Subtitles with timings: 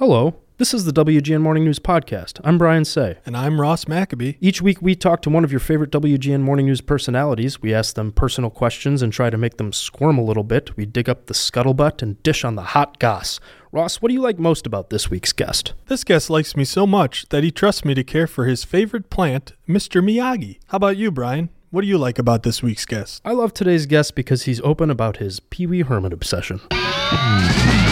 [0.00, 2.40] Hello, this is the WGN Morning News Podcast.
[2.42, 3.18] I'm Brian Say.
[3.26, 4.32] And I'm Ross Maccabee.
[4.40, 7.60] Each week, we talk to one of your favorite WGN Morning News personalities.
[7.60, 10.74] We ask them personal questions and try to make them squirm a little bit.
[10.74, 13.40] We dig up the scuttlebutt and dish on the hot goss.
[13.72, 15.74] Ross, what do you like most about this week's guest?
[15.88, 19.10] This guest likes me so much that he trusts me to care for his favorite
[19.10, 20.02] plant, Mr.
[20.02, 20.60] Miyagi.
[20.68, 21.50] How about you, Brian?
[21.68, 23.20] What do you like about this week's guest?
[23.22, 26.62] I love today's guest because he's open about his Pee Wee Herman obsession.
[26.72, 27.89] Hmm.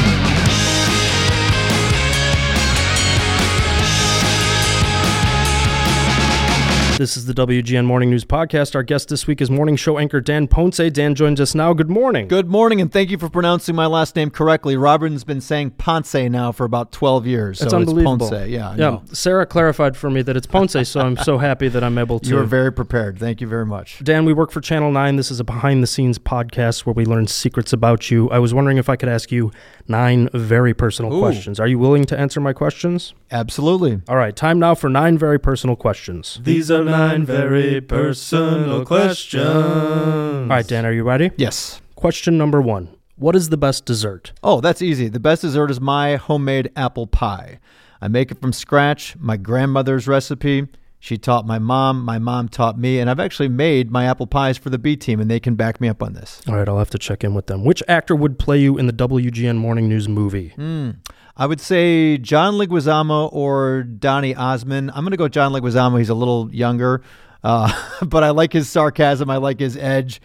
[6.99, 8.75] This is the WGN Morning News Podcast.
[8.75, 10.79] Our guest this week is morning show anchor Dan Ponce.
[10.91, 11.73] Dan joins us now.
[11.73, 12.27] Good morning.
[12.27, 14.77] Good morning, and thank you for pronouncing my last name correctly.
[14.77, 17.61] Robin's been saying Ponce now for about 12 years.
[17.61, 18.15] That's so unbelievable.
[18.15, 18.49] It's Ponce.
[18.49, 18.77] Yeah, I yeah.
[18.77, 19.03] know.
[19.13, 22.29] Sarah clarified for me that it's Ponce, so I'm so happy that I'm able to.
[22.31, 23.17] You are very prepared.
[23.17, 24.03] Thank you very much.
[24.03, 25.15] Dan, we work for Channel 9.
[25.15, 28.29] This is a behind the scenes podcast where we learn secrets about you.
[28.31, 29.53] I was wondering if I could ask you
[29.87, 31.21] nine very personal Ooh.
[31.21, 31.61] questions.
[31.61, 33.15] Are you willing to answer my questions?
[33.31, 34.01] Absolutely.
[34.09, 36.41] All right, time now for nine very personal questions.
[36.43, 39.45] These are nine very personal questions.
[39.45, 41.31] All right, Dan, are you ready?
[41.37, 41.81] Yes.
[41.95, 44.33] Question number one What is the best dessert?
[44.43, 45.09] Oh, that's easy.
[45.09, 47.61] The best dessert is my homemade apple pie.
[48.01, 50.67] I make it from scratch, my grandmother's recipe.
[51.01, 54.59] She taught my mom, my mom taught me, and I've actually made my apple pies
[54.59, 56.41] for the B team, and they can back me up on this.
[56.49, 57.65] All right, I'll have to check in with them.
[57.65, 60.49] Which actor would play you in the WGN Morning News movie?
[60.57, 60.91] Hmm.
[61.39, 64.91] I would say John Leguizamo or Donny Osmond.
[64.93, 65.97] I'm going to go John Leguizamo.
[65.99, 67.01] He's a little younger,
[67.45, 67.73] uh,
[68.07, 69.31] but I like his sarcasm.
[69.31, 70.21] I like his edge,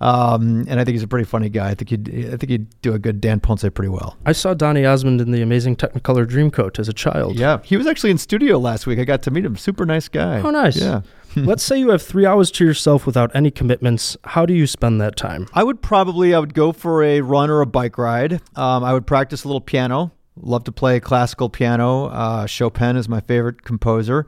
[0.00, 1.68] um, and I think he's a pretty funny guy.
[1.68, 4.16] I think he'd, I think he'd do a good Dan Ponce pretty well.
[4.24, 7.38] I saw Donny Osmond in the Amazing Technicolor Dreamcoat as a child.
[7.38, 8.98] Yeah, he was actually in studio last week.
[8.98, 9.56] I got to meet him.
[9.56, 10.40] Super nice guy.
[10.40, 10.76] Oh, nice.
[10.76, 11.02] Yeah.
[11.36, 14.16] Let's say you have three hours to yourself without any commitments.
[14.24, 15.48] How do you spend that time?
[15.52, 18.34] I would probably I would go for a run or a bike ride.
[18.56, 20.12] Um, I would practice a little piano.
[20.36, 22.06] Love to play classical piano.
[22.06, 24.26] Uh, Chopin is my favorite composer.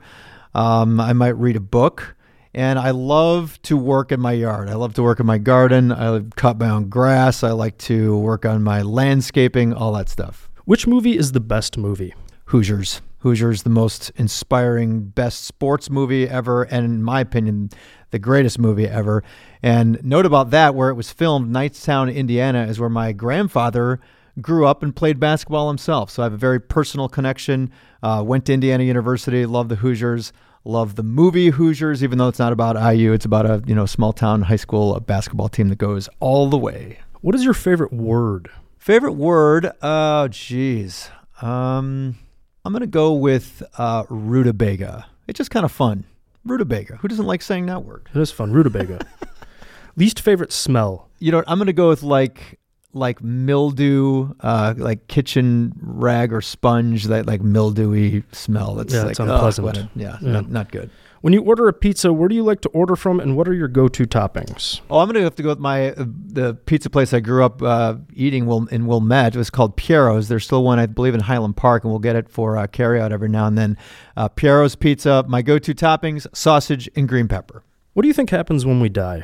[0.55, 2.15] Um, I might read a book,
[2.53, 4.69] and I love to work in my yard.
[4.69, 5.91] I love to work in my garden.
[5.91, 7.43] I cut my own grass.
[7.43, 10.49] I like to work on my landscaping, all that stuff.
[10.65, 12.13] Which movie is the best movie?
[12.45, 13.01] Hoosiers.
[13.19, 17.69] Hoosiers, the most inspiring, best sports movie ever, and in my opinion,
[18.11, 19.23] the greatest movie ever.
[19.61, 23.99] And note about that, where it was filmed, Knightstown, Indiana, is where my grandfather
[24.41, 26.09] grew up and played basketball himself.
[26.09, 27.71] So I have a very personal connection.
[28.03, 30.31] Uh, went to Indiana University, love the Hoosiers,
[30.63, 33.13] love the movie Hoosiers, even though it's not about IU.
[33.13, 36.57] It's about a you know small town high school basketball team that goes all the
[36.57, 36.99] way.
[37.21, 38.49] What is your favorite word?
[38.77, 39.71] Favorite word?
[39.81, 41.09] Oh, geez.
[41.41, 42.17] Um,
[42.63, 45.07] I'm gonna go with uh, rutabaga.
[45.27, 46.05] It's just kind of fun.
[46.45, 46.97] Rutabaga.
[46.97, 48.07] Who doesn't like saying that word?
[48.13, 48.53] It is fun.
[48.53, 49.05] Rutabaga.
[49.97, 51.09] Least favorite smell?
[51.19, 51.49] You know, what?
[51.49, 52.56] I'm gonna go with like
[52.97, 58.75] like mildew, uh, like kitchen rag or sponge, that like mildewy smell.
[58.75, 59.89] That's Yeah, like it's unpleasant.
[59.95, 60.31] yeah, Yeah.
[60.31, 60.89] Not, not good.
[61.21, 63.53] When you order a pizza, where do you like to order from and what are
[63.53, 64.81] your go to toppings?
[64.89, 67.61] Oh, I'm gonna have to go with my uh, the pizza place I grew up
[67.63, 69.33] uh, eating Wil- in Wilmette.
[69.33, 70.27] It was called Piero's.
[70.27, 73.01] There's still one I believe in Highland Park, and we'll get it for uh, carry
[73.01, 73.77] out every now and then.
[74.15, 75.25] Uh, Piero's pizza.
[75.27, 77.63] My go-to toppings: sausage and green pepper.
[77.93, 79.23] What do you think happens when we die?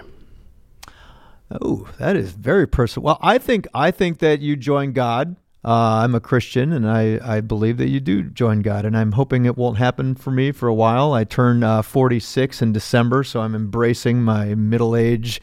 [1.62, 3.06] Oh, that is very personal.
[3.06, 5.36] Well, I think I think that you join God.
[5.66, 9.14] Uh, I'm a Christian, and I, I believe that you do join God, and I'm
[9.14, 11.14] hoping it won't happen for me for a while.
[11.14, 15.40] I turn uh, 46 in December, so I'm embracing my middle age.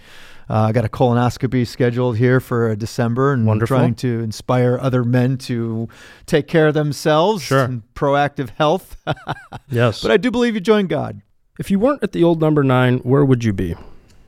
[0.50, 3.78] Uh, I got a colonoscopy scheduled here for uh, December, and Wonderful.
[3.78, 5.88] trying to inspire other men to
[6.26, 7.42] take care of themselves.
[7.44, 7.64] Sure.
[7.64, 8.96] and proactive health.
[9.70, 10.02] Yes.
[10.02, 11.22] but I do believe you join God.
[11.58, 13.74] if you weren't at the old number nine, where would you be?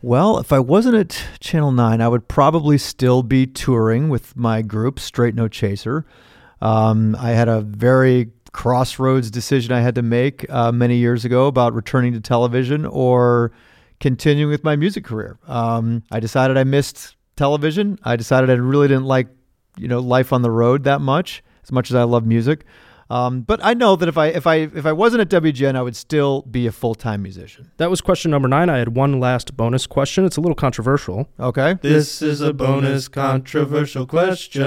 [0.05, 4.61] Well, if I wasn't at Channel 9, I would probably still be touring with my
[4.61, 6.05] group, Straight No Chaser.
[6.61, 11.47] Um, I had a very crossroads decision I had to make uh, many years ago
[11.47, 13.53] about returning to television or
[14.01, 15.39] continuing with my music career.
[15.47, 17.97] Um, I decided I missed television.
[18.03, 19.29] I decided I really didn't like,
[19.79, 22.65] you know, life on the road that much, as much as I love music.
[23.13, 25.83] Um, but I know that if I if I if I wasn't at WGN, I
[25.83, 27.71] would still be a full time musician.
[27.77, 28.71] That was question number nine.
[28.71, 30.25] I had one last bonus question.
[30.25, 31.29] It's a little controversial.
[31.39, 34.63] Okay, This is a bonus controversial question.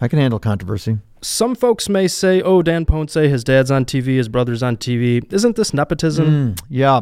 [0.00, 0.98] I can handle controversy.
[1.20, 5.30] Some folks may say, oh, Dan Ponce, his dad's on TV, his brother's on TV.
[5.32, 6.54] Isn't this nepotism?
[6.54, 7.00] Mm, yeah.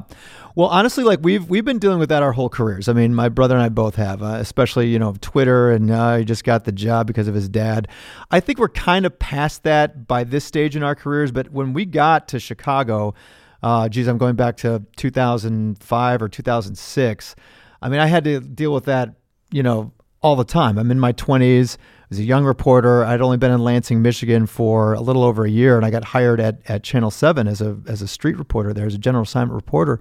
[0.55, 2.89] Well, honestly, like we've we've been dealing with that our whole careers.
[2.89, 6.17] I mean, my brother and I both have, uh, especially you know Twitter, and uh,
[6.17, 7.89] he just got the job because of his dad.
[8.31, 11.31] I think we're kind of past that by this stage in our careers.
[11.31, 13.15] But when we got to Chicago,
[13.63, 17.37] uh, geez, I'm going back to 2005 or 2006.
[17.83, 19.15] I mean, I had to deal with that,
[19.51, 19.93] you know,
[20.23, 20.79] all the time.
[20.79, 21.77] I'm in my 20s.
[22.09, 23.05] Was a young reporter.
[23.05, 26.05] I'd only been in Lansing, Michigan for a little over a year, and I got
[26.05, 29.25] hired at, at Channel 7 as a, as a street reporter there, as a general
[29.25, 30.01] assignment reporter.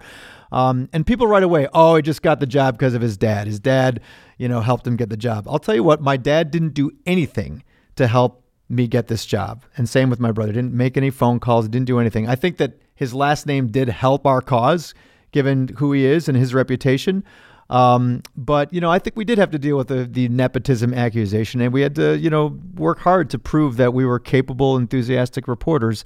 [0.51, 3.47] Um, and people right away, oh, he just got the job because of his dad.
[3.47, 4.01] His dad,
[4.37, 5.47] you know, helped him get the job.
[5.47, 7.63] I'll tell you what, my dad didn't do anything
[7.95, 9.65] to help me get this job.
[9.77, 10.51] And same with my brother.
[10.51, 12.27] Didn't make any phone calls, didn't do anything.
[12.27, 14.93] I think that his last name did help our cause,
[15.31, 17.23] given who he is and his reputation.
[17.69, 20.93] Um, but you know, I think we did have to deal with the, the nepotism
[20.93, 24.77] accusation, and we had to, you know, work hard to prove that we were capable,
[24.77, 26.05] enthusiastic reporters.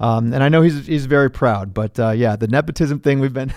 [0.00, 3.32] Um, and I know he's he's very proud, but uh, yeah, the nepotism thing we've
[3.32, 3.52] been,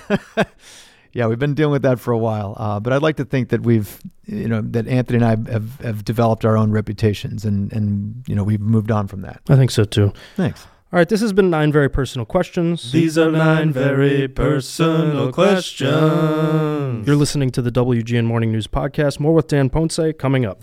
[1.13, 2.55] yeah, we've been dealing with that for a while.
[2.57, 5.79] Uh, but I'd like to think that we've, you know, that Anthony and I have,
[5.81, 9.41] have developed our own reputations, and and you know, we've moved on from that.
[9.49, 10.13] I think so too.
[10.35, 10.65] Thanks.
[10.93, 12.91] All right, this has been nine very personal questions.
[12.91, 17.07] These are nine very personal questions.
[17.07, 19.17] You're listening to the WGN Morning News Podcast.
[19.17, 20.61] More with Dan Ponce coming up.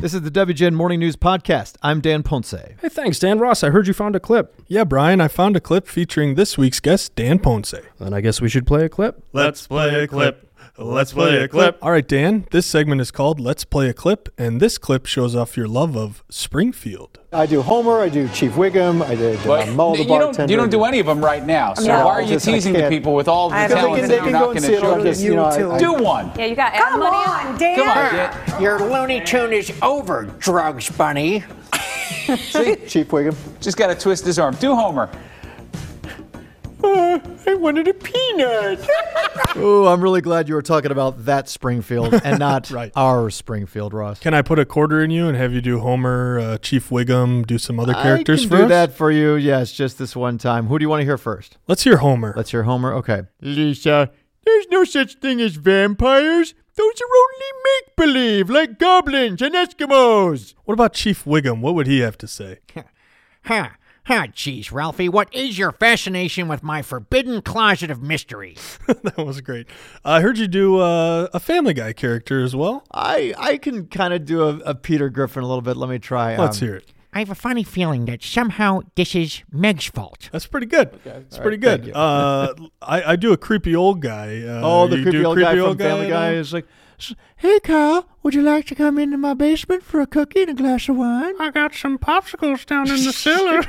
[0.00, 1.74] This is the WGN Morning News Podcast.
[1.82, 2.52] I'm Dan Ponce.
[2.52, 3.64] Hey, thanks, Dan Ross.
[3.64, 4.54] I heard you found a clip.
[4.68, 7.74] Yeah, Brian, I found a clip featuring this week's guest, Dan Ponce.
[7.98, 9.24] Then I guess we should play a clip.
[9.32, 10.47] Let's play a clip.
[10.76, 11.76] Let's play a clip.
[11.82, 15.34] All right, Dan, this segment is called Let's Play a Clip, and this clip shows
[15.34, 17.18] off your love of Springfield.
[17.32, 20.50] I do Homer, I do Chief Wiggum, I did uh, Well, Mull the you, don't,
[20.50, 21.74] you don't do any of them right now.
[21.74, 24.00] So No, why are you just- teasing the people with all the I Because they
[24.00, 25.22] can, that you're not go going and to see show on this?
[25.22, 26.30] you know, I- I- Do one.
[26.38, 27.76] Yeah, you got ad Come money on, Dan.
[27.76, 31.42] Come on, get, Your Looney Tune is over, drugs bunny.
[32.36, 32.76] See?
[32.86, 33.34] Chief Wiggum.
[33.60, 34.54] just got to twist his arm.
[34.56, 35.10] Do Homer.
[36.88, 38.86] Uh, I wanted a peanut.
[39.54, 42.92] Oh, I'm really glad you were talking about that Springfield and not Right.
[42.94, 44.20] our Springfield, Ross.
[44.20, 47.46] Can I put a quarter in you and have you do Homer, uh, Chief Wiggum,
[47.46, 48.68] do some other characters I can for do us?
[48.68, 49.34] that for you.
[49.36, 50.66] Yes, just this one time.
[50.66, 51.56] Who do you want to hear first?
[51.66, 52.34] Let's hear Homer.
[52.36, 52.92] Let's hear Homer.
[52.94, 53.22] Okay.
[53.40, 54.10] Lisa,
[54.44, 56.54] there's no such thing as vampires.
[56.76, 60.54] Those are only make believe, like goblins and Eskimos.
[60.64, 61.60] what about Chief Wiggum?
[61.60, 62.58] What would he have to say?
[63.44, 63.70] Huh.
[64.08, 68.56] Huh, jeez, Ralphie, what is your fascination with my forbidden closet of mystery?
[68.86, 69.66] that was great.
[70.02, 72.84] I heard you do uh, a Family Guy character as well.
[72.90, 75.76] I I can kind of do a, a Peter Griffin a little bit.
[75.76, 76.38] Let me try.
[76.38, 76.92] Let's Um, hear it.
[77.12, 80.30] I have a funny feeling that somehow this is Meg's fault.
[80.32, 80.98] That's pretty good.
[81.04, 81.94] It's pretty thank good.
[81.94, 84.42] Uh, I, I do a creepy old guy.
[84.42, 86.66] Uh, Oh, the creepy old creepy guy old from Family Guy is like,
[87.36, 90.54] "Hey, Carl, would you like to come into my basement for a cookie and a
[90.54, 93.62] glass of wine?" I got some popsicles down in the cellar.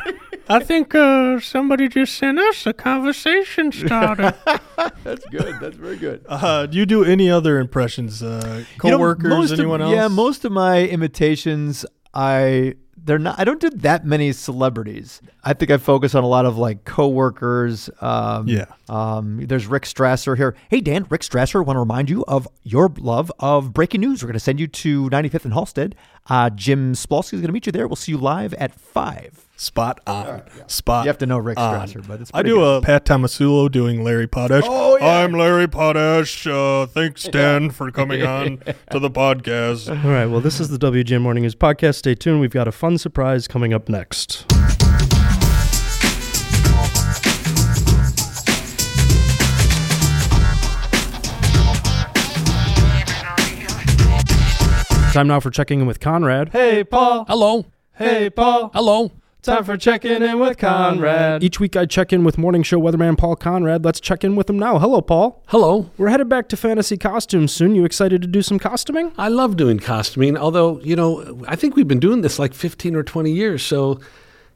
[0.50, 4.34] I think uh, somebody just sent us a conversation starter.
[5.04, 5.60] That's good.
[5.62, 6.26] That's very good.
[6.28, 8.24] Uh, do you do any other impressions?
[8.24, 9.52] Uh, You know, coworkers?
[9.52, 9.94] of- anyone else?
[9.94, 12.74] Yeah, most of my imitations, I
[13.06, 13.40] they're not.
[13.40, 15.22] I don't do that many celebrities.
[15.44, 17.90] I think I focus on a lot of like coworkers.
[18.02, 18.66] Um, Yeah.
[18.88, 20.56] Um, there's Rick Strasser here.
[20.70, 21.66] Hey Dan, Rick Strasser.
[21.66, 24.22] Want to remind you of your love of breaking news.
[24.24, 25.94] We're going to send you to 95th and Halsted.
[26.30, 27.88] Uh, Jim Spolsky is going to meet you there.
[27.88, 29.46] We'll see you live at five.
[29.60, 30.42] Spot on.
[30.68, 31.04] Spot.
[31.04, 31.86] You have to know Rick on.
[31.86, 32.78] Strasser, but it's I do good.
[32.78, 34.64] a Pat Tomasulo doing Larry Potash.
[34.66, 35.18] Oh, yeah.
[35.18, 36.48] I'm Larry Potash.
[36.48, 38.60] Uh, thanks, Dan, for coming on
[38.92, 39.90] to the podcast.
[39.90, 41.96] All right, well, this is the WGN Morning News Podcast.
[41.96, 42.40] Stay tuned.
[42.40, 44.46] We've got a fun surprise coming up next.
[55.12, 56.50] Time now for checking in with Konrad.
[56.50, 57.26] Hey, Paul.
[57.28, 57.66] Hello.
[57.96, 58.70] Hey, Paul.
[58.74, 59.12] Hello.
[59.42, 61.42] Time for checking in with Konrad.
[61.42, 63.86] Each week I check in with morning show weatherman Paul Konrad.
[63.86, 64.80] Let's check in with him now.
[64.80, 65.42] Hello, Paul.
[65.48, 65.90] Hello.
[65.98, 67.74] We're headed back to fantasy costumes soon.
[67.74, 69.14] You excited to do some costuming?
[69.18, 72.98] I love doing costuming, although, you know, I think we've been doing this like 15
[72.98, 73.64] or 20 years.
[73.64, 74.02] So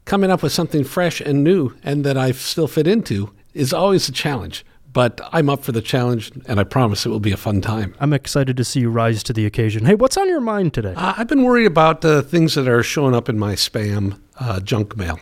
[0.04, 4.06] coming up with something fresh and new and that I still fit into is always
[4.10, 4.66] a challenge.
[4.94, 7.96] But I'm up for the challenge, and I promise it will be a fun time.
[7.98, 9.84] I'm excited to see you rise to the occasion.
[9.86, 10.94] Hey, what's on your mind today?
[10.96, 14.60] Uh, I've been worried about uh, things that are showing up in my spam uh,
[14.60, 15.18] junk mail.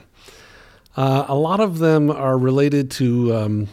[0.95, 3.69] Uh, a lot of them are related to um,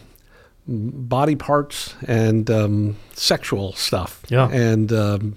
[0.66, 4.22] body parts and um, sexual stuff.
[4.28, 4.48] Yeah.
[4.50, 5.36] And um,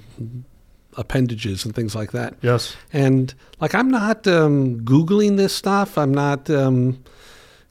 [0.95, 2.35] appendages and things like that.
[2.41, 2.75] yes.
[2.93, 5.97] And like, I'm not um, Googling this stuff.
[5.97, 7.03] I'm not, um,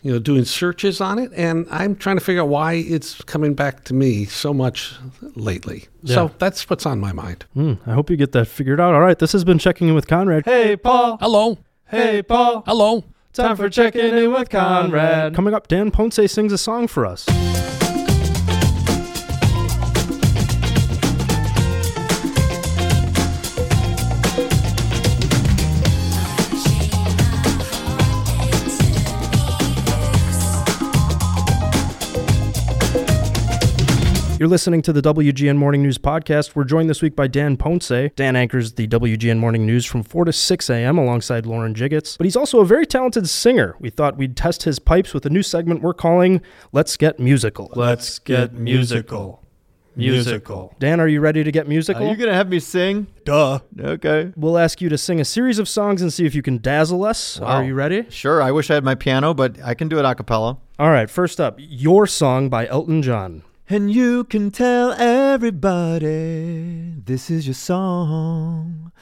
[0.03, 1.31] you know, doing searches on it.
[1.35, 4.95] And I'm trying to figure out why it's coming back to me so much
[5.35, 5.87] lately.
[6.03, 6.15] Yeah.
[6.15, 7.47] So that's what's on my mind.
[7.55, 8.95] Hmm, I hope you get that figured out.
[8.95, 10.45] All right, this has been checking in with Konrad.
[10.45, 11.19] Hey, Paul.
[11.21, 11.59] Hello.
[11.89, 12.63] Hey, Paul.
[12.67, 13.05] Hello.
[13.33, 15.35] Time for checking in with Konrad.
[15.35, 17.27] Coming up, Dan Ponce sings a song for us.
[34.43, 36.57] You're listening to the WGN Morning News podcast.
[36.57, 38.11] We're joined this week by Dan Ponce.
[38.17, 40.99] Dan anchors the WGN Morning News from 4 to 6 a.m.
[40.99, 43.77] alongside Lauren Jiggetts, but he's also a very talented singer.
[43.79, 46.41] We thought we'd test his pipes with a new segment we're calling
[46.73, 47.71] Let's Get Musical.
[47.77, 49.45] Let's get musical.
[49.95, 50.75] Musical.
[50.81, 52.05] Dan, are you ready to get musical?
[52.05, 53.07] Are you gonna have me sing?
[53.25, 53.61] Duh.
[53.79, 54.33] Okay.
[54.35, 57.05] we'll ask you to sing a series of songs and see if you can dazzle
[57.05, 57.39] us.
[57.39, 57.47] Wow.
[57.47, 58.07] Are you ready?
[58.11, 58.43] Sure.
[58.43, 60.59] I wish I had my piano, but I can do it a cappella.
[60.81, 63.45] All right, first up, Your Song by Elton John.
[63.73, 68.93] And you can tell everybody this is your song.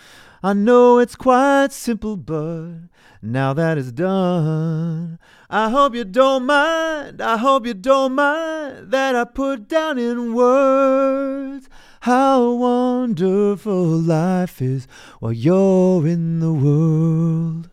[0.44, 2.74] I know it's quite simple, but
[3.20, 5.18] now that it's done,
[5.50, 7.20] I hope you don't mind.
[7.20, 11.68] I hope you don't mind that I put down in words
[12.02, 14.86] how wonderful life is
[15.18, 17.68] while you're in the world.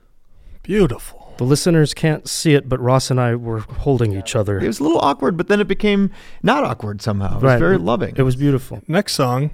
[0.64, 1.17] Beautiful.
[1.38, 4.60] The listeners can't see it, but Ross and I were holding each other.
[4.60, 6.10] It was a little awkward, but then it became
[6.42, 7.34] not awkward somehow.
[7.34, 7.60] It was Right.
[7.60, 8.16] very loving.
[8.18, 8.82] It was beautiful.
[8.88, 9.52] Next song,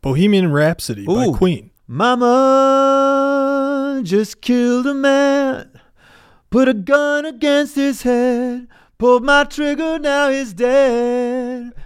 [0.00, 1.70] Bohemian Rhapsody by Queen.
[2.86, 5.68] Mama just killed a man,
[6.50, 8.66] put a gun against his head,
[8.98, 11.35] pulled my trigger, now he's dead.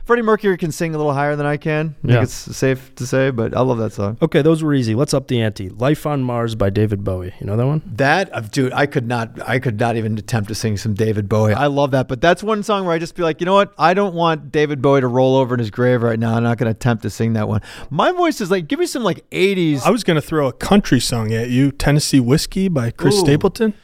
[0.04, 1.94] Freddie Mercury can sing a little higher than I can.
[2.04, 2.12] I Yeah.
[2.14, 4.16] think it's safe to say, but I love that song.
[4.22, 4.94] Okay, those were easy.
[4.94, 5.68] Let's up the ante.
[5.70, 7.32] Life on Mars by David Bowie.
[7.40, 7.82] You know that one?
[7.96, 11.28] That uh, dude, I could not, I could not even attempt to sing some David
[11.28, 11.54] Bowie.
[11.54, 13.72] I love that, but that's one song where I just be like, you know what?
[13.78, 16.34] I don't want David Bowie to roll over in his grave right now.
[16.36, 17.60] I'm not going to attempt to sing that one.
[17.90, 19.82] My voice is like, give me some like '80s.
[19.84, 23.20] I was going to throw a country song at you, Tennessee Whiskey by Chris Ooh.
[23.20, 23.74] Stapleton.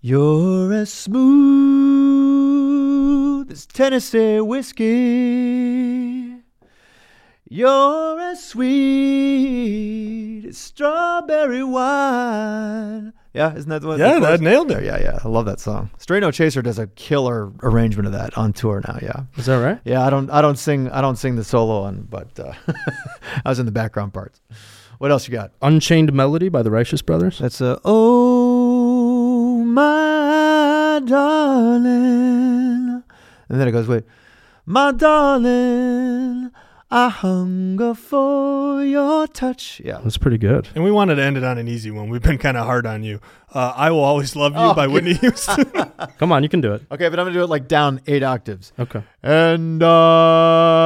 [0.00, 1.75] You're as smooth
[3.50, 6.32] as Tennessee whiskey.
[7.48, 13.12] You're as sweet as strawberry wine.
[13.32, 14.00] Yeah, isn't that the one?
[14.00, 14.82] Yeah, that nailed it.
[14.82, 15.90] Yeah, yeah, I love that song.
[15.98, 18.98] Straight No Chaser does a killer arrangement of that on tour now.
[19.00, 19.78] Yeah, Is that right?
[19.84, 20.04] yeah.
[20.04, 22.52] I don't, I don't sing, I don't sing the solo one, but uh,
[23.44, 24.40] I was in the background parts.
[24.98, 25.52] What else you got?
[25.60, 27.38] Unchained Melody by the Righteous Brothers.
[27.38, 32.45] That's a oh my darling,
[33.48, 34.04] and then it goes wait,
[34.64, 36.50] my darling,
[36.90, 39.80] I hunger for your touch.
[39.84, 40.68] Yeah, That's pretty good.
[40.74, 42.08] And we wanted to end it on an easy one.
[42.10, 43.20] We've been kind of hard on you.
[43.52, 44.86] Uh, I Will Always Love You Oh, by.
[44.86, 45.64] Whitney Houston.
[46.18, 46.82] Come on, you can do it.
[46.90, 48.72] okay, but I'm gonna do it like down eight octaves.
[48.78, 49.02] Okay.
[49.22, 50.85] And I, I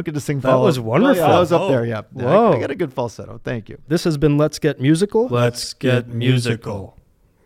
[0.00, 1.22] don't get to sing That was wonderful.
[1.22, 1.68] Oh, yeah, I was up Oh.
[1.68, 2.02] there, yeah.
[2.16, 2.52] Yeah, I- Whoa.
[2.54, 3.40] I, got a good falsetto.
[3.44, 3.78] Thank you.
[3.88, 5.28] This has been Let's Get Musical.
[5.28, 6.96] Let's get musical.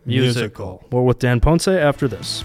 [0.05, 0.83] Musical.
[0.91, 2.43] More with Dan Ponce after this.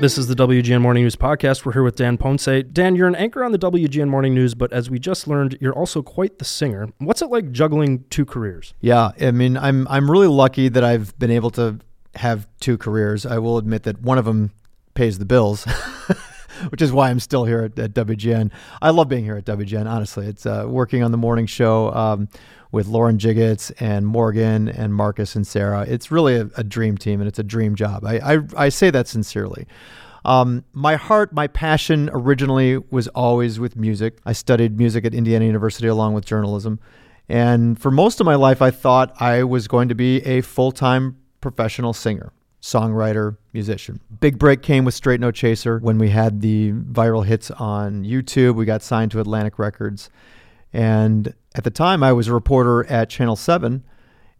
[0.00, 1.64] This is the WGN Morning News podcast.
[1.64, 2.46] We're here with Dan Ponce.
[2.70, 5.72] Dan, you're an anchor on the WGN Morning News, but as we just learned, you're
[5.72, 6.88] also quite the singer.
[6.98, 8.74] What's it like juggling two careers?
[8.80, 11.80] Yeah, I mean, I'm I'm really lucky that I've been able to
[12.14, 13.26] have two careers.
[13.26, 14.52] I will admit that one of them
[14.94, 15.66] pays the bills,
[16.70, 18.50] which is why I'm still here at, at WGN.
[18.82, 19.88] I love being here at WGN.
[19.88, 22.28] Honestly, it's uh, working on the morning show um,
[22.72, 25.84] with Lauren Jiggetts and Morgan and Marcus and Sarah.
[25.88, 28.04] It's really a, a dream team, and it's a dream job.
[28.04, 29.66] I I, I say that sincerely.
[30.24, 34.18] Um, my heart, my passion originally was always with music.
[34.26, 36.80] I studied music at Indiana University along with journalism.
[37.28, 40.72] And for most of my life, I thought I was going to be a full
[40.72, 44.00] time professional singer, songwriter, musician.
[44.20, 48.56] Big break came with Straight No Chaser when we had the viral hits on YouTube.
[48.56, 50.10] We got signed to Atlantic Records.
[50.72, 53.84] And at the time, I was a reporter at Channel 7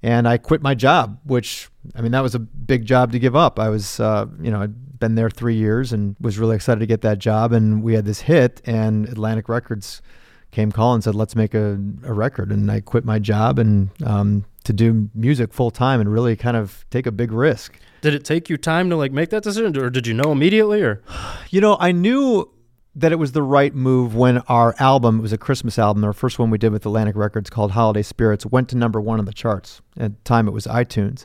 [0.02, 3.34] and I quit my job, which I mean that was a big job to give
[3.34, 3.58] up.
[3.58, 6.86] I was, uh, you know, I'd been there three years and was really excited to
[6.86, 7.52] get that job.
[7.52, 10.02] And we had this hit, and Atlantic Records
[10.50, 13.90] came calling and said, "Let's make a, a record." And I quit my job and
[14.04, 17.80] um, to do music full time and really kind of take a big risk.
[18.02, 20.82] Did it take you time to like make that decision, or did you know immediately?
[20.82, 21.02] Or
[21.50, 22.50] You know, I knew
[22.94, 26.12] that it was the right move when our album, it was a Christmas album, our
[26.12, 29.24] first one we did with Atlantic Records called Holiday Spirits, went to number one on
[29.24, 29.80] the charts.
[29.96, 31.24] At the time, it was iTunes.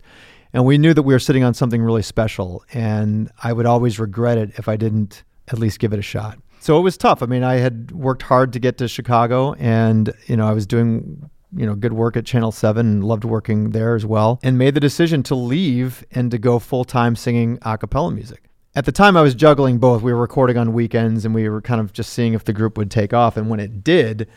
[0.54, 2.64] And we knew that we were sitting on something really special.
[2.74, 6.38] And I would always regret it if I didn't at least give it a shot.
[6.60, 7.22] So it was tough.
[7.22, 10.66] I mean, I had worked hard to get to Chicago and, you know, I was
[10.66, 14.58] doing, you know, good work at Channel 7 and loved working there as well and
[14.58, 18.50] made the decision to leave and to go full time singing a cappella music.
[18.76, 20.02] At the time, I was juggling both.
[20.02, 22.78] We were recording on weekends and we were kind of just seeing if the group
[22.78, 23.38] would take off.
[23.38, 24.28] And when it did,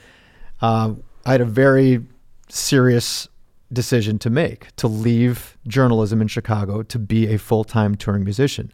[0.61, 0.92] uh,
[1.25, 2.04] I had a very
[2.49, 3.28] serious
[3.73, 8.73] decision to make to leave journalism in Chicago to be a full time touring musician.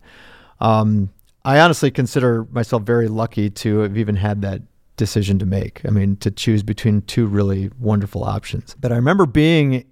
[0.60, 1.10] Um,
[1.44, 4.62] I honestly consider myself very lucky to have even had that
[5.02, 5.84] decision to make.
[5.84, 8.76] I mean, to choose between two really wonderful options.
[8.78, 9.84] But I remember being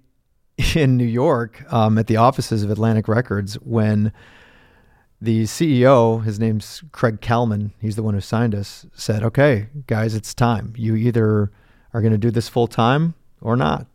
[0.73, 4.13] in New York um, at the offices of Atlantic Records when
[5.19, 10.15] the CEO, his name's Craig Kallman, he's the one who signed us, said, Okay, guys,
[10.15, 10.73] it's time.
[10.77, 11.51] You either
[11.93, 13.87] are going to do this full time or not.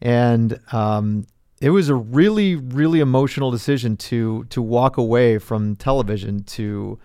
[0.00, 1.26] And um,
[1.60, 7.00] it was a really, really emotional decision to to walk away from television to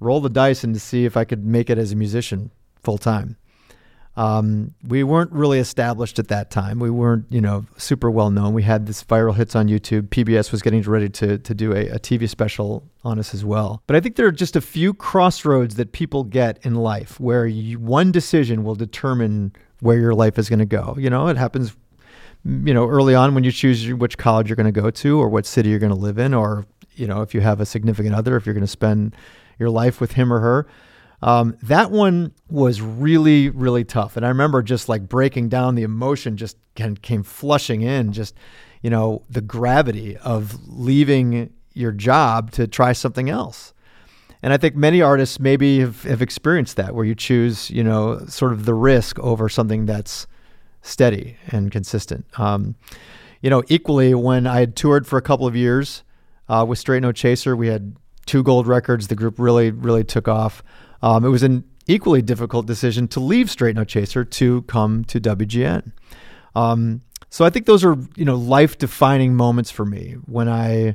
[0.00, 2.50] roll the dice and to see if I could make it as a musician
[2.82, 3.36] full time.
[4.14, 6.78] Um, we weren't really established at that time.
[6.78, 8.52] We weren't, you know, super well known.
[8.52, 10.08] We had this viral hits on YouTube.
[10.08, 13.82] PBS was getting ready to to do a, a TV special on us as well.
[13.86, 17.46] But I think there are just a few crossroads that people get in life where
[17.46, 20.94] you, one decision will determine where your life is going to go.
[20.98, 21.74] You know, it happens,
[22.44, 25.28] you know, early on when you choose which college you're going to go to or
[25.30, 28.14] what city you're going to live in, or you know, if you have a significant
[28.14, 29.16] other, if you're going to spend
[29.58, 30.66] your life with him or her.
[31.22, 34.16] Um, that one was really, really tough.
[34.16, 38.34] And I remember just like breaking down the emotion, just came, flushing in, just,
[38.82, 43.72] you know, the gravity of leaving your job to try something else.
[44.42, 48.26] And I think many artists maybe have, have experienced that where you choose, you know,
[48.26, 50.26] sort of the risk over something that's
[50.82, 52.26] steady and consistent.
[52.36, 52.74] Um,
[53.40, 56.02] you know, equally, when I had toured for a couple of years
[56.48, 57.94] uh, with Straight No Chaser, we had
[58.26, 59.06] two gold records.
[59.06, 60.64] The group really, really took off.
[61.02, 65.20] Um, it was an equally difficult decision to leave Straight No Chaser to come to
[65.20, 65.92] WGN.
[66.54, 70.94] Um, so I think those are you know life defining moments for me when I,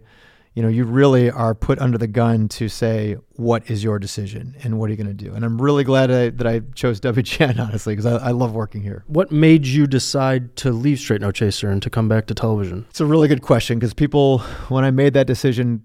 [0.54, 4.56] you know, you really are put under the gun to say what is your decision
[4.64, 5.34] and what are you going to do.
[5.34, 8.82] And I'm really glad I, that I chose WGN honestly because I, I love working
[8.82, 9.04] here.
[9.08, 12.86] What made you decide to leave Straight No Chaser and to come back to television?
[12.90, 15.84] It's a really good question because people, when I made that decision,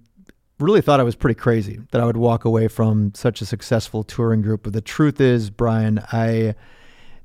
[0.59, 4.05] really thought I was pretty crazy that I would walk away from such a successful
[4.05, 4.63] touring group.
[4.63, 6.55] But the truth is, Brian, I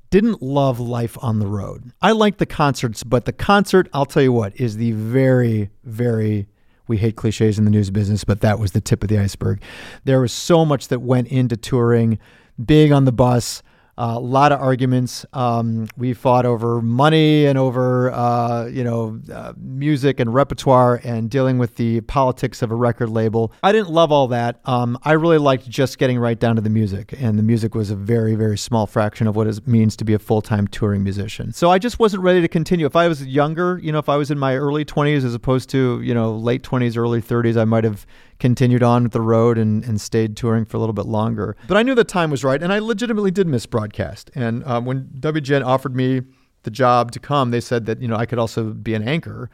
[0.10, 1.92] didn't love life on the road.
[2.02, 6.48] I liked the concerts, but the concert, I'll tell you what, is the very, very
[6.88, 9.62] we hate cliches in the news business, but that was the tip of the iceberg.
[10.06, 12.18] There was so much that went into touring,
[12.64, 13.62] big on the bus,
[13.98, 15.26] a lot of arguments.
[15.34, 21.30] Um, we fought over money and over, uh, you know, uh, music and repertoire and
[21.30, 23.52] dealing with the politics of a record label.
[23.64, 24.60] I didn't love all that.
[24.66, 27.90] Um, I really liked just getting right down to the music, and the music was
[27.90, 31.04] a very, very small fraction of what it means to be a full time touring
[31.04, 31.52] musician.
[31.54, 32.86] So I just wasn't ready to continue.
[32.86, 35.70] If I was younger, you know, if I was in my early 20s as opposed
[35.72, 38.06] to, you know, late 20s, early 30s, I might have
[38.40, 41.56] continued on the road and, and stayed touring for a little bit longer.
[41.68, 44.32] But I knew the time was right, and I legitimately did miss broadcast.
[44.36, 46.22] And um, when WGN offered me
[46.64, 49.50] the job to come, they said that you know I could also be an anchor.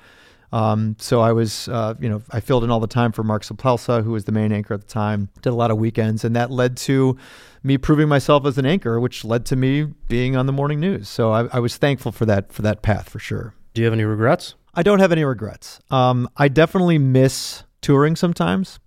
[0.51, 3.43] Um, so I was, uh, you know, I filled in all the time for Mark
[3.43, 5.29] Suppelsa, who was the main anchor at the time.
[5.41, 7.17] Did a lot of weekends, and that led to
[7.63, 11.09] me proving myself as an anchor, which led to me being on the morning news.
[11.09, 13.55] So I, I was thankful for that for that path for sure.
[13.73, 14.53] Do you have any regrets?
[14.75, 15.79] I don't have any regrets.
[15.89, 18.79] Um, I definitely miss touring sometimes.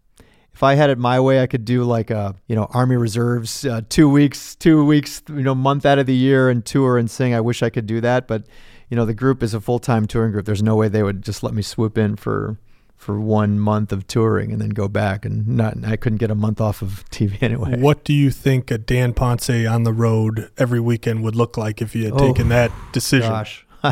[0.57, 3.66] If I had it my way, I could do like a you know Army Reserves
[3.66, 7.11] uh, two weeks, two weeks, you know month out of the year and tour and
[7.11, 7.35] sing.
[7.35, 8.45] I wish I could do that, but
[8.88, 10.47] you know the group is a full time touring group.
[10.47, 12.59] There's no way they would just let me swoop in for
[12.97, 16.35] for one month of touring and then go back and not I couldn't get a
[16.35, 17.79] month off of TV anyway.
[17.79, 21.83] What do you think a Dan Ponce on the road every weekend would look like
[21.83, 23.29] if you had Oh, taken that decision?
[23.29, 23.66] Gosh.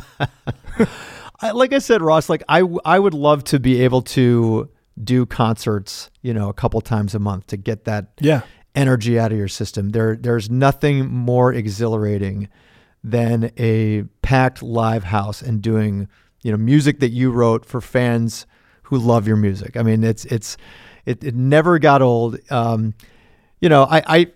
[1.40, 4.70] I, like I said, Ross, like I, I would love to be able to
[5.02, 8.42] do concerts, you know, a couple times a month to get that Yeah.
[8.74, 9.90] energy out of your system.
[9.90, 12.48] There, there's nothing more exhilarating
[13.02, 16.08] than a packed live house and doing,
[16.42, 18.46] you know, music that you wrote for fans
[18.84, 19.76] who love your music.
[19.76, 20.56] I mean, it's, it's,
[21.04, 22.38] it, it never got old.
[22.50, 22.94] Um,
[23.60, 24.26] you know, I, I,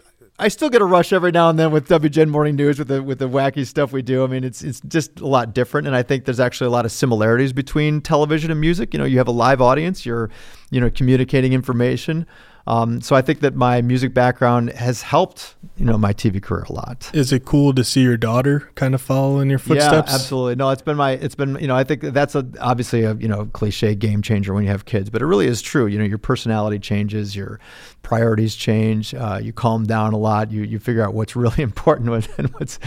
[0.41, 3.03] I still get a rush every now and then with WGN Morning News with the
[3.03, 4.23] with the wacky stuff we do.
[4.23, 6.85] I mean, it's it's just a lot different, and I think there's actually a lot
[6.85, 8.95] of similarities between television and music.
[8.95, 10.31] You know, you have a live audience, you're
[10.71, 12.25] you know communicating information.
[12.69, 16.67] Um, so I think that my music background has helped you know my TV career
[16.69, 17.11] a lot.
[17.15, 20.11] Is it cool to see your daughter kind of follow in your footsteps?
[20.11, 20.57] Yeah, absolutely.
[20.57, 23.29] No, it's been my, it's been, you know, I think that's a, obviously a, you
[23.29, 25.87] know, cliche game changer when you have kids, but it really is true.
[25.87, 27.61] You know, your personality changes, your
[28.03, 32.29] priorities change, uh, you calm down a lot, you, you figure out what's really important
[32.37, 32.79] and what's,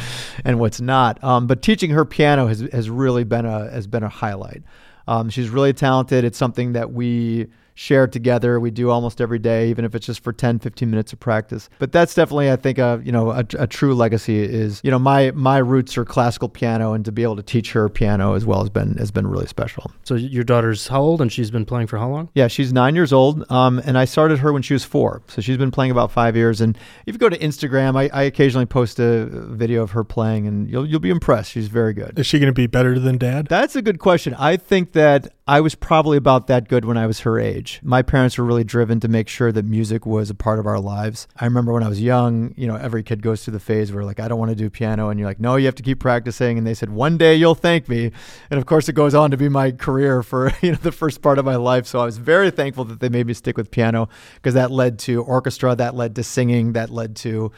[0.45, 1.23] and what's not.
[1.23, 4.63] Um, but teaching her piano has, has really been a, has been a highlight.
[5.07, 6.23] Um, she's really talented.
[6.23, 8.59] It's something that we share together.
[8.59, 11.69] We do almost every day, even if it's just for 10, 15 minutes of practice.
[11.79, 14.99] But that's definitely, I think, a, you know, a, a true legacy is, you know,
[14.99, 18.45] my, my roots are classical piano and to be able to teach her piano as
[18.45, 19.91] well has been, has been really special.
[20.03, 22.29] So your daughter's how old and she's been playing for how long?
[22.33, 23.49] Yeah, she's nine years old.
[23.51, 25.21] Um, and I started her when she was four.
[25.27, 26.61] So she's been playing about five years.
[26.61, 30.47] And if you go to Instagram, I, I occasionally post a video of her playing
[30.47, 31.51] and you'll, you'll be impressed.
[31.51, 32.19] She's very good.
[32.19, 33.47] Is she going to be better than dad?
[33.47, 34.33] That's a good question.
[34.35, 37.81] I think that I was probably about that good when I was her age.
[37.83, 40.79] My parents were really driven to make sure that music was a part of our
[40.79, 41.27] lives.
[41.35, 44.05] I remember when I was young, you know, every kid goes through the phase where
[44.05, 45.09] like, I don't want to do piano.
[45.09, 46.57] And you're like, no, you have to keep practicing.
[46.57, 48.13] And they said, one day you'll thank me.
[48.49, 51.21] And of course, it goes on to be my career for, you know, the first
[51.21, 51.85] part of my life.
[51.85, 54.99] So I was very thankful that they made me stick with piano because that led
[54.99, 57.51] to orchestra, that led to singing, that led to,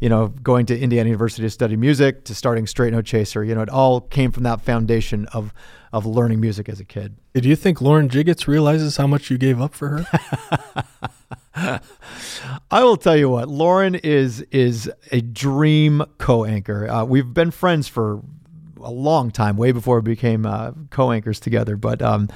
[0.00, 3.44] you know, going to Indiana University to study music, to starting Straight No Chaser.
[3.44, 5.52] You know, it all came from that foundation of
[5.92, 7.14] of learning music as a kid.
[7.34, 11.80] Do you think Lauren Jiggetts realizes how much you gave up for her?
[12.70, 16.88] I will tell you what, Lauren is is a dream co-anchor.
[16.88, 18.22] Uh, we've been friends for
[18.84, 21.76] a long time, way before we became uh, co-anchors together.
[21.76, 22.28] But um,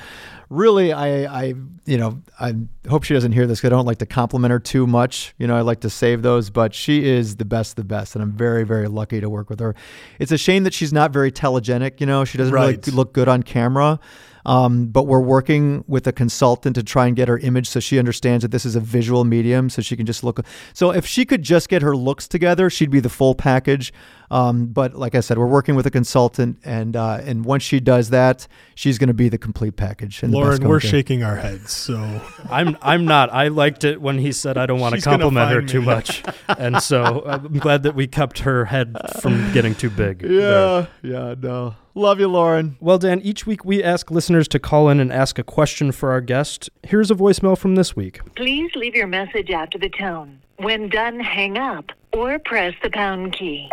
[0.48, 2.54] really, I, I, you know, I
[2.88, 3.60] hope she doesn't hear this.
[3.60, 5.34] Because I don't like to compliment her too much.
[5.38, 6.50] You know, I like to save those.
[6.50, 9.60] But she is the best, the best, and I'm very, very lucky to work with
[9.60, 9.74] her.
[10.18, 12.00] It's a shame that she's not very telegenic.
[12.00, 12.84] You know, she doesn't right.
[12.84, 14.00] really look good on camera.
[14.48, 17.98] Um, but we're working with a consultant to try and get her image so she
[17.98, 20.40] understands that this is a visual medium, so she can just look.
[20.72, 23.92] So if she could just get her looks together, she'd be the full package.
[24.30, 27.78] Um, but like I said, we're working with a consultant, and uh, and once she
[27.78, 30.22] does that, she's going to be the complete package.
[30.22, 31.72] And Lauren, we're shaking our heads.
[31.72, 31.98] So
[32.50, 33.30] I'm I'm not.
[33.32, 35.68] I liked it when he said I don't want to compliment her me.
[35.68, 40.22] too much, and so I'm glad that we kept her head from getting too big.
[40.22, 40.88] Yeah, there.
[41.02, 41.74] yeah, no.
[41.98, 42.76] Love you, Lauren.
[42.78, 46.12] Well, Dan, each week we ask listeners to call in and ask a question for
[46.12, 46.70] our guest.
[46.84, 48.20] Here's a voicemail from this week.
[48.36, 50.38] Please leave your message after the tone.
[50.58, 53.68] When done, hang up or press the pound key.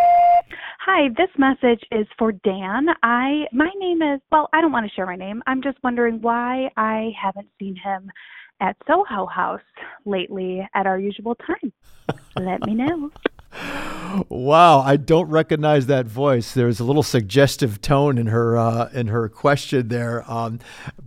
[0.79, 2.87] Hi, this message is for Dan.
[3.03, 5.43] I my name is well, I don't want to share my name.
[5.45, 8.09] I'm just wondering why I haven't seen him
[8.59, 9.61] at Soho House
[10.05, 11.71] lately at our usual time.
[12.35, 13.11] Let me know.
[14.29, 16.53] Wow, I don't recognize that voice.
[16.53, 20.23] There's a little suggestive tone in her uh, in her question there.
[20.31, 20.59] Um,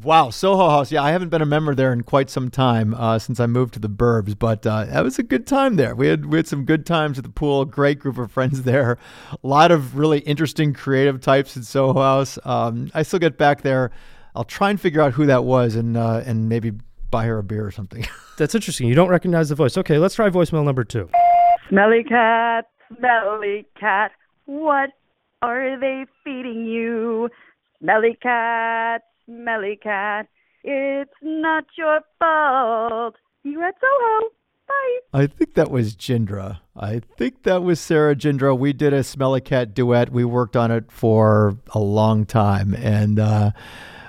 [0.02, 0.92] wow, Soho House.
[0.92, 3.74] Yeah, I haven't been a member there in quite some time uh, since I moved
[3.74, 5.94] to the Burbs, but uh, that was a good time there.
[5.94, 7.64] We had we had some good times at the pool.
[7.64, 8.98] Great group of friends there.
[9.32, 12.38] A lot of really interesting, creative types at Soho House.
[12.44, 13.90] Um, I still get back there.
[14.34, 16.72] I'll try and figure out who that was and uh, and maybe
[17.11, 18.06] buy her a beer or something.
[18.38, 18.87] That's interesting.
[18.87, 19.78] You don't recognize the voice.
[19.78, 21.08] Okay, let's try voicemail number two.
[21.68, 24.12] Smelly cat, smelly cat,
[24.46, 24.90] what
[25.42, 27.28] are they feeding you?
[27.81, 30.28] Smelly cat, smelly cat,
[30.64, 33.14] it's not your fault.
[33.42, 34.31] You're at Soho.
[34.66, 34.98] Bye.
[35.22, 36.61] I think that was Jindra.
[36.76, 38.59] I think that was Sarah Jindra.
[38.59, 40.11] We did a Smelly Cat duet.
[40.11, 42.74] We worked on it for a long time.
[42.74, 43.52] And, uh,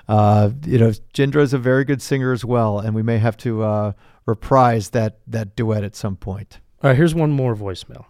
[0.09, 2.79] uh, you know, Jindra is a very good singer as well.
[2.79, 3.91] And we may have to uh,
[4.25, 6.59] reprise that, that duet at some point.
[6.81, 8.05] All right, here's one more voicemail.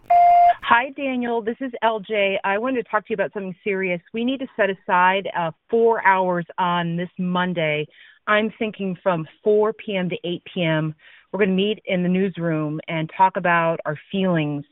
[0.62, 1.42] Hi, Daniel.
[1.42, 2.36] This is LJ.
[2.44, 4.00] I wanted to talk to you about something serious.
[4.14, 7.88] We need to set aside uh, four hours on this Monday.
[8.28, 10.08] I'm thinking from 4 p.m.
[10.10, 10.94] to 8 p.m.
[11.32, 14.64] We're going to meet in the newsroom and talk about our feelings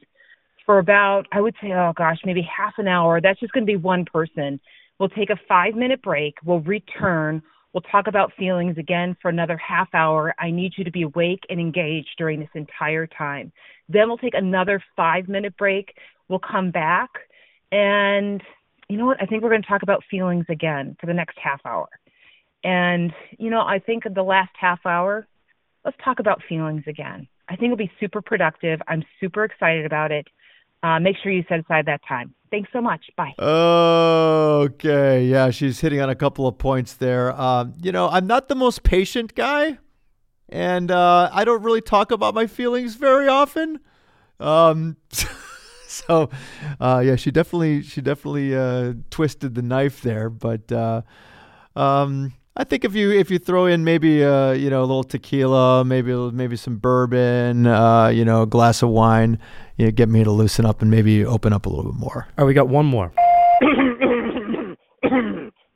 [0.65, 3.21] for about, I would say, oh gosh, maybe half an hour.
[3.21, 4.61] That's just going to be one person.
[5.01, 6.37] We'll take a five minute break.
[6.45, 7.43] We'll return.
[7.73, 10.35] We'll talk about feelings again for another half hour.
[10.39, 13.53] I need you to be awake and engaged during this entire time.
[13.88, 15.94] Then we'll take another five minute break.
[16.29, 17.11] We'll come back.
[17.72, 18.42] And
[18.88, 19.22] you know what?
[19.22, 21.88] I think we're going to talk about feelings again for the next half hour.
[22.64, 25.27] And, you know, I think the last half hour,
[25.85, 27.29] let's talk about feelings again.
[27.48, 28.81] I think it'll be super productive.
[28.88, 30.27] I'm super excited about it.
[30.83, 32.35] Uh, make sure you set aside that time.
[32.51, 33.11] Thanks so much.
[33.16, 33.35] Bye.
[33.38, 35.24] Okay.
[35.24, 37.38] Yeah, she's hitting on a couple of points there.
[37.38, 39.79] Um, you know, I'm not the most patient guy,
[40.49, 43.81] and uh, I don't really talk about my feelings very often.
[44.41, 44.97] Um,
[45.87, 46.31] so,
[46.81, 50.71] uh, yeah, she definitely she definitely uh, twisted the knife there, but.
[50.71, 51.03] Uh,
[51.77, 55.05] um, I think if you if you throw in maybe uh, you know a little
[55.05, 59.39] tequila, maybe maybe some bourbon, uh, you know, a glass of wine,
[59.77, 62.27] you know, get me to loosen up and maybe open up a little bit more.
[62.37, 63.13] All right, we got one more.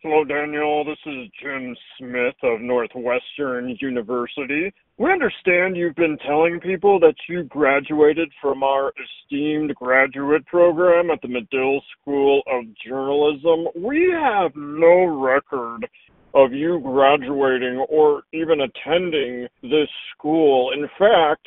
[0.04, 0.84] Hello, Daniel.
[0.84, 4.74] This is Jim Smith of Northwestern University.
[4.98, 11.22] We understand you've been telling people that you graduated from our esteemed graduate program at
[11.22, 13.68] the Medill School of Journalism.
[13.76, 15.88] We have no record
[16.34, 19.88] of you graduating or even attending this
[20.18, 20.72] school.
[20.72, 21.46] In fact,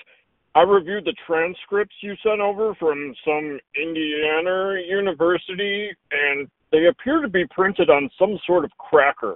[0.56, 7.28] I reviewed the transcripts you sent over from some Indiana university, and they appear to
[7.28, 9.36] be printed on some sort of cracker.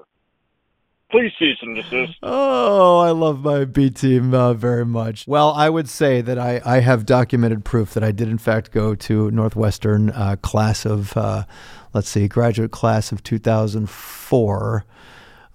[1.12, 2.20] Please cease and desist.
[2.24, 5.28] Oh, I love my B team uh, very much.
[5.28, 8.72] Well, I would say that I, I have documented proof that I did, in fact,
[8.72, 11.46] go to Northwestern uh, class of, uh,
[11.94, 14.86] let's see, graduate class of 2004.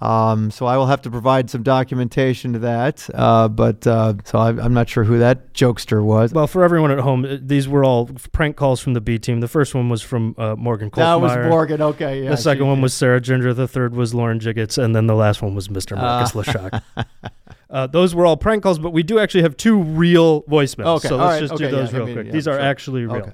[0.01, 3.09] Um, so I will have to provide some documentation to that.
[3.15, 6.33] Uh, but uh, so I, I'm not sure who that jokester was.
[6.33, 9.41] Well, for everyone at home, uh, these were all prank calls from the B team.
[9.41, 11.81] The first one was from uh, Morgan That was Morgan.
[11.81, 12.31] Okay, yeah.
[12.31, 13.55] the second she- one was Sarah Jindra.
[13.55, 15.97] The third was Lauren Jiggetts, and then the last one was Mr.
[15.97, 16.43] Marcus Uh.
[16.43, 16.83] Leshock.
[17.71, 20.99] Uh, those were all prank calls, but we do actually have two real voicemails.
[20.99, 22.27] Okay, so all let's right, just okay, do those yeah, I real mean, quick.
[22.27, 22.61] yeah, These are sure.
[22.61, 23.17] actually real.
[23.17, 23.33] Okay.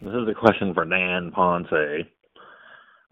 [0.00, 1.68] This is a question for Dan Ponce.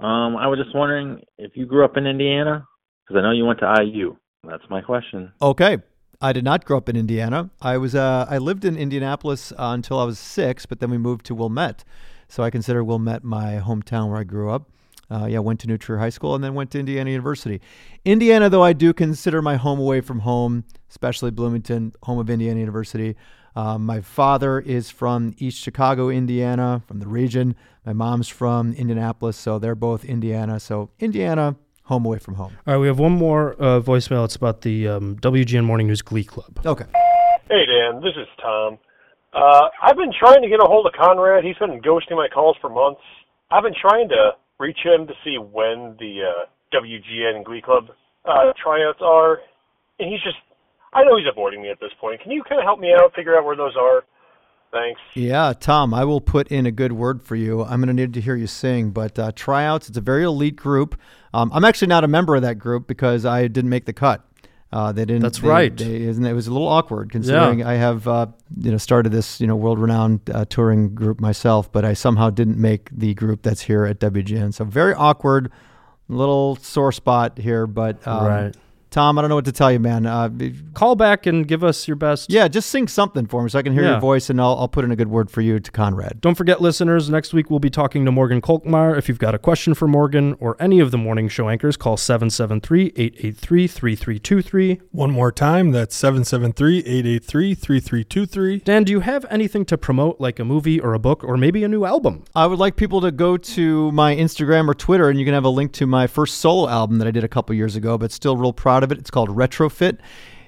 [0.01, 2.67] Um, I was just wondering if you grew up in Indiana,
[3.07, 4.17] because I know you went to IU.
[4.43, 5.33] That's my question.
[5.41, 5.79] Okay.
[6.21, 7.51] I did not grow up in Indiana.
[7.61, 10.97] I was uh, I lived in Indianapolis uh, until I was six, but then we
[10.97, 11.85] moved to Wilmette.
[12.29, 14.71] So I consider Wilmette my hometown where I grew up.
[15.11, 17.61] Uh, yeah, went to New Trier High School and then went to Indiana University.
[18.05, 22.59] Indiana, though, I do consider my home away from home, especially Bloomington, home of Indiana
[22.59, 23.15] University.
[23.55, 27.55] Um, my father is from East Chicago, Indiana, from the region.
[27.85, 30.59] My mom's from Indianapolis, so they're both Indiana.
[30.59, 32.53] So Indiana, home away from home.
[32.67, 34.25] All right, we have one more uh, voicemail.
[34.25, 36.61] It's about the um, WGN Morning News Glee Club.
[36.65, 36.85] Okay.
[37.49, 38.79] Hey, Dan, this is Tom.
[39.33, 41.45] Uh, I've been trying to get a hold of Konrad.
[41.45, 43.01] He's been ghosting my calls for months.
[43.51, 47.89] I've been trying to reach him to see when the uh, WGN Glee Club
[48.25, 49.41] uh, tryouts are,
[49.99, 50.37] and he's just,
[50.93, 52.23] I know he's avoiding me at this point.
[52.23, 54.05] Can you kind of help me out, figure out where those are?
[54.73, 55.01] Thanks.
[55.15, 57.63] Yeah, Tom, I will put in a good word for you.
[57.63, 60.57] I'm going to need to hear you sing, but uh, tryouts, it's a very elite
[60.57, 60.99] group.
[61.35, 64.25] Um, I'm actually not a member of that group because I didn't make the cut.
[64.73, 65.23] Uh, they didn't.
[65.23, 65.77] That's they- right.
[65.77, 68.27] They, isn't it was a little awkward considering I have uh,
[68.61, 72.59] you know started this you know world-renowned uh, touring group myself, but I somehow didn't
[72.59, 74.55] make the group that's here at WGN.
[74.55, 75.51] So very awkward,
[76.09, 77.67] little sore spot here.
[77.67, 78.57] But um, Right.
[78.95, 80.07] Tom, I don't know what to tell you, man.
[80.07, 80.31] Uh,
[80.73, 82.31] Call back and give us your best.
[82.31, 83.91] yeah, just sing something for me so I can hear Yeah.
[83.93, 86.21] your voice, and I'll, I'll put in a good word for you to Konrad.
[86.21, 88.97] Don't forget, listeners, next week we'll be talking to Morgan Kolkmeyer.
[88.97, 91.97] If you've got a question for Morgan or any of the morning show anchors, call
[91.97, 94.81] 773 883 3323.
[94.93, 98.59] One more time, that's 773 883 3323.
[98.61, 101.65] Dan, do you have anything to promote, like a movie or a book or maybe
[101.65, 102.23] a new album?
[102.37, 105.45] I would like people to go to my Instagram or Twitter, and you can have
[105.45, 108.13] a link to my first solo album that I did a couple years ago, but
[108.13, 108.99] still real proud of it.
[108.99, 109.99] It's called Retrofit.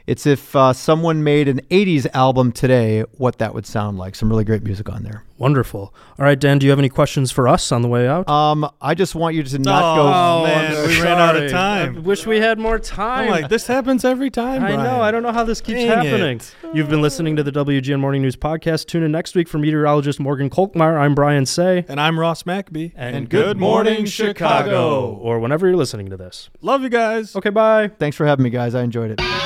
[0.06, 4.14] It's if uh, someone made an 80s album today, what that would sound like.
[4.14, 5.24] Some really great music on there.
[5.36, 5.92] Wonderful.
[6.18, 8.28] All right, Dan, do you have any questions for us on the way out?
[8.28, 10.02] Um, I just want you to not go.
[10.02, 11.96] Oh, man, I'm we ran out of time.
[11.96, 13.24] I wish we had more time.
[13.24, 14.62] I'm like, this happens every time.
[14.62, 15.02] I know.
[15.02, 16.38] I don't know how this keeps Dang happening.
[16.38, 16.54] it.
[16.72, 18.86] You've been listening to the WGN Morning News Podcast.
[18.86, 20.98] Tune in next week for meteorologist Morgan Kolkmeyer.
[20.98, 21.84] I'm Brian Say.
[21.88, 22.92] And I'm Ross Mackby.
[22.94, 25.16] And, good morning, Chicago.
[25.16, 26.48] Or whenever you're listening to this.
[26.62, 27.34] Love you guys.
[27.34, 27.88] Okay, bye.
[27.98, 28.74] Thanks for having me, guys.
[28.74, 29.45] I enjoyed it.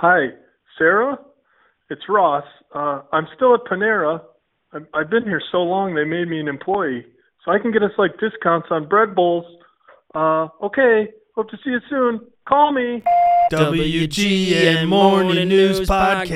[0.00, 0.28] Hi,
[0.78, 1.18] Sarah.
[1.90, 2.44] It's Ross.
[2.72, 4.20] Uh, I'm still at Panera.
[4.72, 7.04] I've, I've been here so long they made me an employee,
[7.44, 9.44] so I can get us like discounts on bread bowls.
[10.14, 11.08] Uh, okay.
[11.34, 12.20] Hope to see you soon.
[12.48, 13.02] Call me.
[13.50, 16.28] WGN Morning News Podcast.